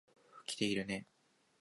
[0.47, 1.05] 来ているね。